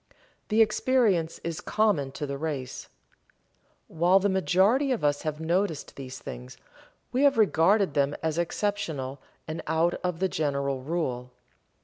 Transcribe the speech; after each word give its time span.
The 0.47 0.63
experience 0.63 1.37
is 1.43 1.61
common 1.61 2.11
to 2.13 2.25
the 2.25 2.39
race. 2.39 2.87
While 3.87 4.17
the 4.17 4.29
majority 4.29 4.91
of 4.91 5.03
us 5.03 5.21
have 5.21 5.39
noticed 5.39 5.95
these 5.95 6.17
things, 6.17 6.57
we 7.11 7.21
have 7.21 7.37
regarded 7.37 7.93
them 7.93 8.15
as 8.23 8.39
exceptional 8.39 9.21
and 9.47 9.61
out 9.67 9.93
of 10.03 10.17
the 10.17 10.27
general 10.27 10.81
rule. 10.81 11.31